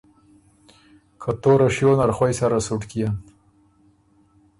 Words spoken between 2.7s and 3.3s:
کيېن،